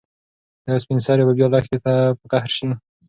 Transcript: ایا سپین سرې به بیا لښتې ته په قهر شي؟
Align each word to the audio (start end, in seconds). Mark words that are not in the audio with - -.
ایا 0.65 0.81
سپین 0.83 0.99
سرې 1.05 1.23
به 1.27 1.33
بیا 1.37 1.47
لښتې 1.53 1.77
ته 1.85 1.93
په 2.19 2.25
قهر 2.31 2.49
شي؟ 2.55 2.67